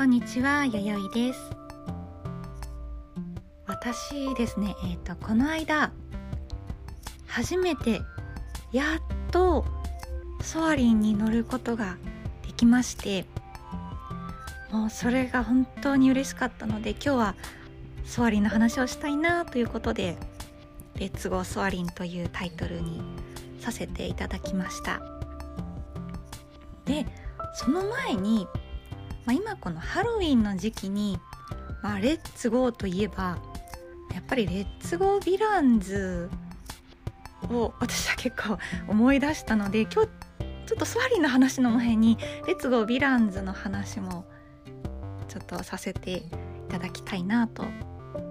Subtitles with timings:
[0.00, 1.38] こんにちは、やよいです。
[3.66, 5.92] 私ですね、えっ、ー、とこの間
[7.26, 8.00] 初めて
[8.72, 9.66] やっと
[10.40, 11.98] ソアリンに乗ることが
[12.46, 13.26] できまして
[14.72, 17.34] もうそれが本当に嬉しかったので今日は
[18.06, 20.16] ソアリンの話をしたいなということで
[20.96, 23.02] 「レッツゴーソアリン」というタイトルに
[23.58, 25.02] させていただきました。
[26.86, 27.04] で
[27.52, 28.46] その前に、
[29.30, 31.16] まあ、今このハロウィンの時期に、
[31.84, 33.38] まあ、レッツゴーといえば
[34.12, 36.28] やっぱりレッツゴーヴィランズ
[37.48, 38.58] を私は結構
[38.88, 40.08] 思い出したので今日
[40.66, 44.24] ちょっとソアリンの話の前にレッツゴーヴィランズの話も
[45.28, 46.22] ちょっとさせてい
[46.68, 47.62] ただきたいなと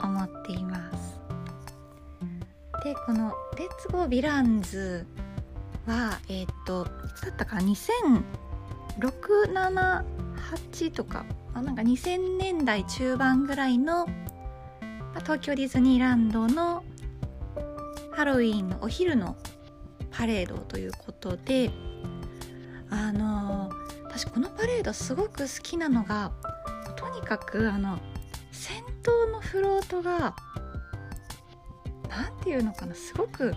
[0.00, 1.20] 思っています。
[2.84, 5.08] でこの「レッツゴーヴィランズ
[5.88, 8.22] は」えっ、といつだったか2006
[9.52, 10.13] 7
[10.52, 14.06] 2008とかあなんか2000年代中盤ぐらいの
[15.20, 16.84] 東京ディズニーランドの
[18.12, 19.36] ハロウィンのお昼の
[20.10, 21.70] パレードということで
[22.90, 23.70] あの
[24.04, 26.32] 私このパレードすごく好きなのが
[26.96, 27.98] とにかくあの
[28.52, 30.36] 先頭のフロートが
[32.08, 33.54] 何て言うのかなすごく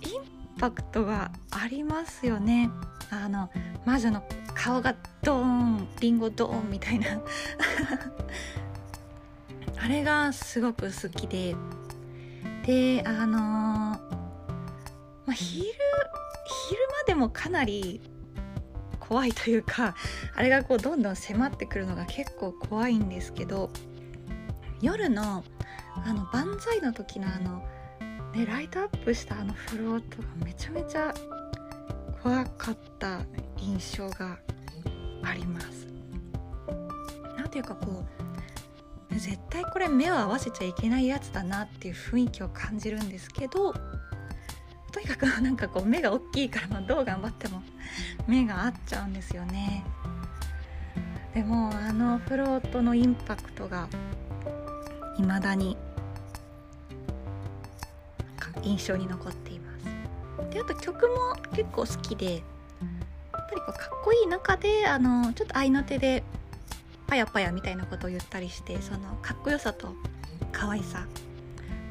[0.00, 2.70] インパクトがありますよね。
[3.10, 3.50] あの
[3.84, 7.06] 魔女の顔がドーンリンゴドーンみたいな。
[9.78, 11.56] あれがすごく好きで。
[12.64, 13.98] であのー、ま
[15.28, 15.64] あ、昼
[16.70, 18.00] 昼間でもかなり
[19.00, 19.94] 怖いというか
[20.34, 23.70] あれがこうどんどん迫ってくるのが結構怖いんですけど
[24.80, 25.44] 夜の
[25.94, 27.62] あの万歳の時のあの、
[28.34, 31.12] ね、ライトアップしたあのフロートがめちゃめちゃ
[32.22, 33.20] 怖かった
[33.58, 34.38] 印象が
[35.22, 35.86] あります。
[37.36, 38.04] なんていうかこ
[39.10, 43.74] う絶対これ目を合わせちゃいけないやつだなっていう雰囲気を感じるんですけど
[44.90, 47.62] とにかく なんかこう目が大きいから、どう頑張っても
[48.26, 49.84] 目が合っちゃうんですよね
[51.34, 53.88] でもあのフロートのインパクトが
[55.16, 55.76] 未だに
[58.62, 62.42] 印象に残っていますであと曲も結構好きで
[63.66, 66.24] かっこいい中であのちょっと合いの手で
[67.06, 69.94] パヤパヤみたいなことを言ったりしてそのかっこよさと
[70.50, 71.06] 可愛さ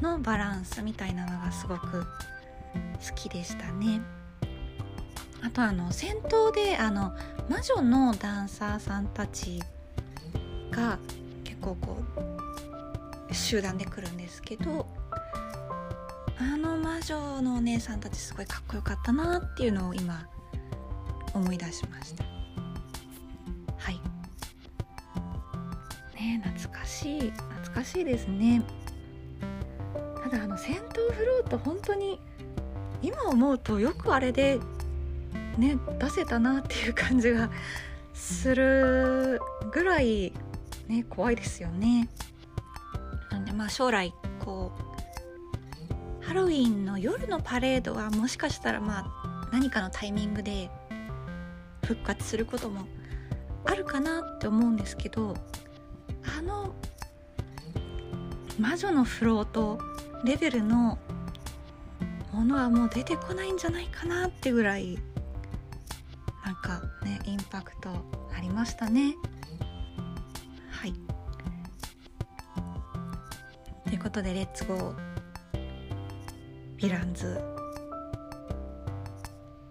[0.00, 2.06] のバランスみたいなのがすごく好
[3.14, 4.00] きでしたね。
[5.42, 7.12] あとあの戦闘であの
[7.48, 9.60] 魔女のダンサーさんたち
[10.70, 10.98] が
[11.44, 11.98] 結構こ
[13.28, 14.86] う集団で来るんですけど
[16.38, 20.26] あの魔女のお姉さんたちすごいかっこよかったなっていうのを今
[21.34, 22.24] 思い出しました。
[23.76, 24.00] はい。
[26.14, 27.30] ね懐かしい。
[27.30, 28.62] 懐かしいですね。
[30.22, 32.20] ただあの戦闘フロート本当に
[33.02, 34.60] 今思うとよくあれで
[35.56, 37.50] ね出せたなっていう感じが
[38.12, 39.40] する
[39.72, 40.32] ぐらい
[40.88, 42.08] ね怖いですよね。
[43.30, 44.12] なんでまあ将来
[44.44, 44.72] こ
[46.22, 50.70] うハロウィンの夜のパレードはもしかしたらまあ何かのタイミングで
[51.84, 52.86] 復活することも
[53.64, 55.34] あるかなって思うんですけど
[56.38, 56.74] あの
[58.58, 59.78] 魔女のフロート
[60.24, 60.98] レベルの
[62.32, 64.98] ものはもう出てこないんじゃないかなってぐらい
[66.44, 67.90] なんかねインパクト
[68.36, 69.14] ありましたね。
[70.70, 70.94] はい。
[73.84, 74.94] ということで「レッツゴー
[75.52, 77.40] ヴィランズ」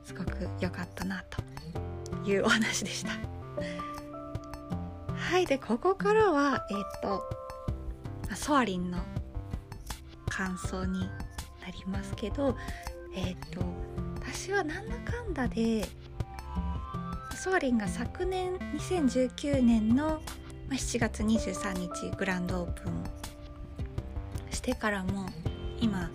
[0.06, 1.48] すごく良かったなと。
[2.29, 3.12] いうお話でした。
[5.17, 9.00] はいでここからはえっ、ー、とソアリンの
[10.28, 11.07] 感想にな
[11.72, 12.56] りますけど
[13.16, 13.62] えっ、と
[14.16, 15.85] 私はなんだかんだで
[17.35, 20.22] ソアリンが昨年2019年の
[20.70, 23.03] 7月23日グランドオープン
[24.52, 25.28] してからも
[25.79, 26.09] 今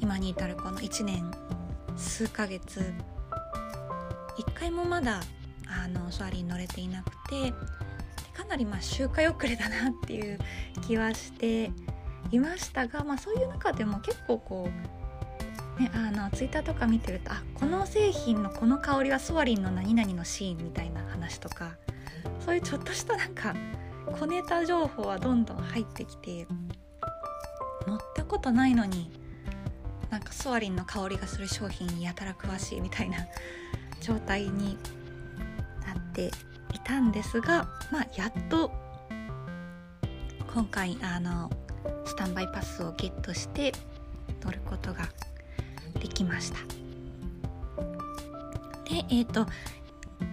[0.00, 1.30] 今に至るこの1年
[1.96, 2.92] 数ヶ月
[4.38, 5.20] 1回もまだ
[5.66, 7.52] あのソアリン乗れていなくて
[8.32, 10.38] かなりまあ周回遅れだなっていう
[10.86, 11.70] 気はして
[12.30, 14.68] いましたが、まあ、そういう中でも結構こ
[15.78, 21.76] う、ね、あのツイッターとか見てるとあこの製品のこの香りはソアリンの何々のシーンみたいな話とか
[22.40, 23.54] そういうちょっとしたなんか
[24.18, 26.46] 小ネタ情報はどんどん入ってきて
[27.86, 29.10] 乗ったことないのに
[30.10, 33.18] なんかソアリンの香りがする商品やたら詳しいみたいな
[34.00, 34.76] 状態に
[35.86, 36.30] なってい
[36.84, 38.70] たんですが、まあ、やっと
[40.52, 41.50] 今回あの
[42.04, 43.72] スタンバイパスをゲットして
[44.42, 45.08] 乗ることが
[46.00, 46.58] できました。
[48.88, 49.46] でえっ、ー、と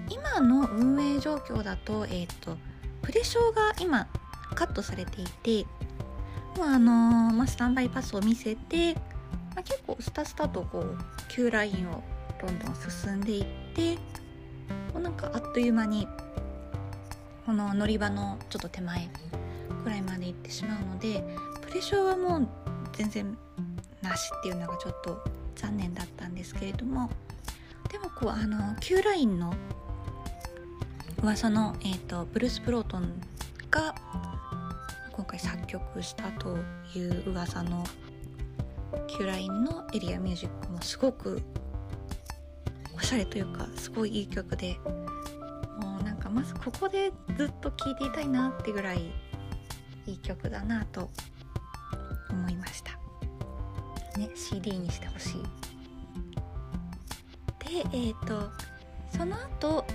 [0.09, 2.57] 今の運営状況だと,、えーと、
[3.01, 4.07] プレショーが今
[4.55, 5.65] カットされていて、
[6.57, 6.91] まああの
[7.33, 9.01] ま、スタンバイパスを見せて、ま
[9.57, 10.97] あ、結構スタスタとこう
[11.29, 12.03] Q ラインを
[12.45, 13.95] どんどん進んでいって
[14.93, 16.07] もうなんかあっという間に
[17.45, 19.09] この乗り場のちょっと手前
[19.83, 21.23] くらいまで行ってしまうので
[21.61, 22.47] プレショーはもう
[22.93, 23.37] 全然
[24.01, 25.23] なしっていうのがちょっと
[25.55, 27.09] 残念だったんですけれども
[27.91, 29.53] でもこうあの Q ラインの
[31.23, 33.21] 噂の、えーと、ブルース・プロートン
[33.71, 33.95] が
[35.11, 36.57] 今回作曲したと
[36.95, 37.83] いう噂の
[39.07, 41.41] Q ラインのエリアミュージックもすごく
[42.95, 44.77] おしゃれというかすごいいい曲で。
[45.79, 49.11] もうなんかまずここでずっと聴いていたいなってぐらい
[50.05, 51.09] いい曲だなと
[52.29, 52.91] 思いました。
[54.17, 55.43] ね CD にしてほしい。
[57.59, 58.49] でえっ、ー、と
[59.15, 59.85] その後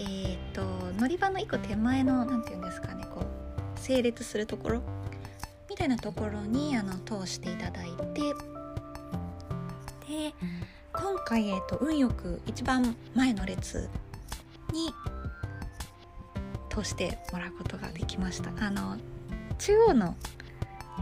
[0.00, 0.62] ーと、
[0.96, 4.82] 乗り場の1個手前の何て言うんですかねこう整列するところ？
[5.68, 8.20] みたいなところにあの通していただいて。
[10.08, 10.34] で
[11.00, 13.88] 今回、えーと、運よく一番前の列
[14.72, 14.92] に
[16.68, 18.50] 通してもらうことができました。
[18.58, 18.96] あの
[19.58, 20.16] 中央の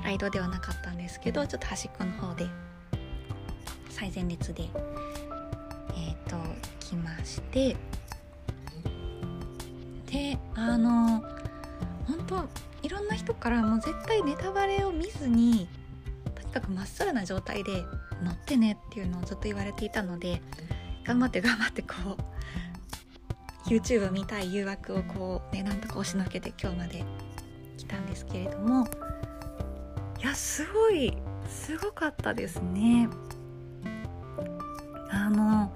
[0.04, 2.46] ライドではなかったんですけどちょっと端っこの方で
[3.88, 4.64] 最前列で
[5.96, 6.36] えっ、ー、と
[6.80, 7.74] 来まして。
[10.12, 11.22] であの
[12.06, 12.48] 本当
[12.82, 15.45] いろんな人からもう絶対ネタバレを見ずに
[16.60, 17.84] かくまっさらな状態で
[18.22, 20.40] 乗ってねっていうのをずっと言われていたので
[21.04, 21.94] 頑張って頑張ってこ
[23.66, 27.04] う YouTube 見たい誘惑をこうねなんとか押しのけて今日まで
[27.76, 28.86] 来たんですけれども
[30.18, 31.16] いやすごい
[31.48, 33.08] すごかったですね。
[35.10, 35.72] あの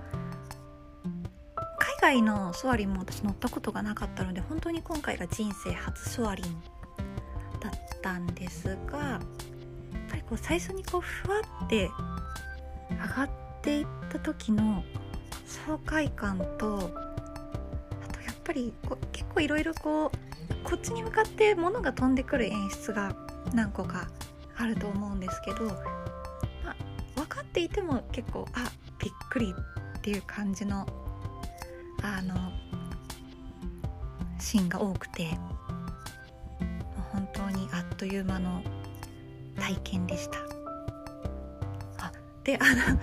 [2.00, 6.62] 海外のソアリンも私乗ったことがなかったので本当に今回が人生初ソアリン
[7.60, 7.72] だっ
[8.02, 9.20] たんですが
[10.08, 11.90] ぱりこう最初にこうふわって
[12.90, 13.30] 上がっ
[13.62, 14.84] ていった時の
[15.46, 20.30] 爽快感とあとやっぱりこう結構いろいろこう
[20.64, 23.14] こっちに向かって物が飛んでくる演出が
[23.54, 24.08] 何個か
[24.56, 25.72] あると思うんですけど、ま
[26.70, 26.76] あ、
[27.16, 29.54] 分かっていても結構あびっくり
[29.98, 30.86] っていう感じの
[32.02, 32.34] あの
[34.38, 35.28] シーンが多くて
[37.12, 38.62] 本当にあっという間の
[39.60, 40.38] 体験でした。
[41.98, 42.12] あ
[42.42, 42.94] であのな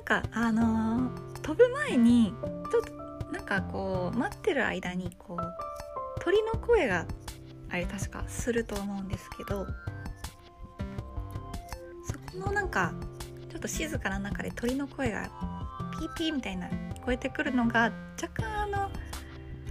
[0.00, 1.10] んかあの
[1.42, 2.34] 飛ぶ前に
[2.70, 3.00] ちょっと
[3.32, 7.06] なんかこう待ってる間にこう鳥の声が
[7.70, 9.66] あれ確かすると思うんですけど
[12.04, 12.92] そこのなんか
[13.48, 15.30] ちょっと静かな中で鳥の声が
[15.98, 18.90] ピーピーみたいな聞こえてくるのが若干あの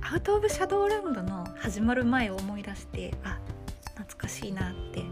[0.02, 3.40] アウト・オブ・シャドウラウンドの始まる前を思い出してあ
[3.96, 5.04] 懐かしいなって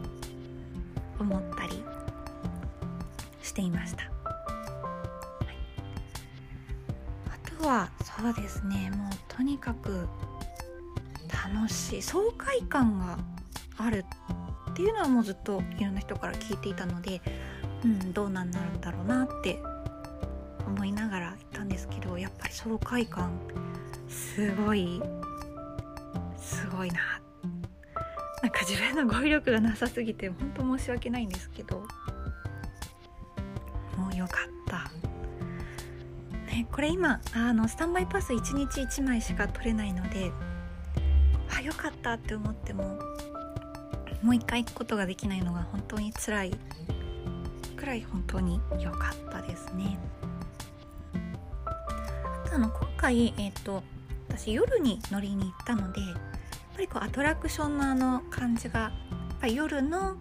[1.19, 1.83] 思ったり
[3.41, 5.55] していました、はい、
[7.29, 10.07] あとはそうですねもうとにかく
[11.55, 13.17] 楽しい爽快感が
[13.77, 14.05] ある
[14.71, 17.21] っていうのはもうずっといろんな人から聞いていたので、
[17.83, 19.59] うん、どうなんなるんだろうなって
[20.67, 23.31] 思いながら行ったんですけどやっぱり爽快感
[24.09, 25.01] すごい
[26.37, 27.16] すごいな
[28.41, 31.77] なんか自分の語彙力がなさすぎて本当申し訳ないんですけど
[33.97, 34.91] もうよかった
[36.51, 40.31] ねこれ今あのスタンバイパス1日1枚しか取れないので
[41.57, 42.99] あよかったって思っても
[44.21, 46.51] もう一回行くことができないのが本当に辛い
[47.75, 49.97] くらい本当に良かったですね。
[52.51, 53.83] あの今回、えーと、
[54.29, 56.01] 私夜に乗りに行ったので
[56.77, 58.91] ぱりこうアトラクションのあの感じがや
[59.33, 60.15] っぱ夜の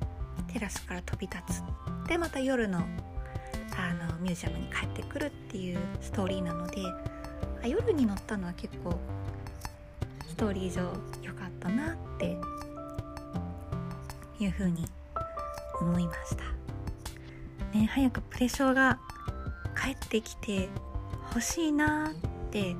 [0.51, 6.81] テラスから飛び立つでまた夜のあのミュージアムに帰ってくるっていうストーリーなので
[7.69, 8.99] 夜に乗ったのは結構
[10.27, 10.81] ストーリー上
[11.23, 12.39] 良かったなって
[14.41, 14.87] いうふうに
[15.79, 16.45] 思いました。
[17.79, 18.99] ね、早くプレショーが
[19.79, 20.71] 帰ってきて
[21.29, 22.15] 欲しいなっ
[22.51, 22.75] て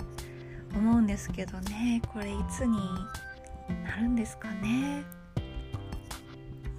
[0.75, 2.79] 思うんですけどねこれいつに
[3.69, 5.05] なるんですかね。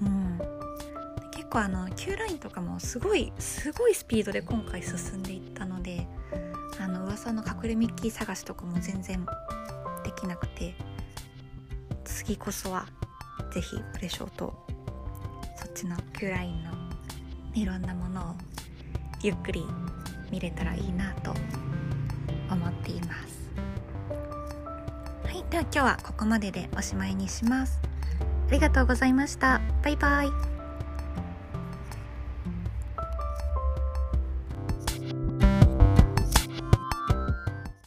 [0.01, 0.39] うん。
[1.31, 6.05] 結構あの Q ラインとかもすごいすごいスピードで今回進んでいったので
[6.79, 9.25] あの噂の隠れミッキー探しとかも全然
[10.03, 10.75] できなくて
[12.03, 12.85] 次こそは
[13.53, 14.67] 是非プレショーと
[15.55, 16.71] そっちの Q ラインの
[17.53, 18.35] いろんなものを
[19.23, 19.65] ゆっくり
[20.29, 21.33] 見れたらいいなと
[22.51, 23.26] 思っています。
[25.49, 27.79] では今日はここまででおしまいにします。
[28.49, 29.61] ありがとうございました。
[29.83, 30.56] バイバイ。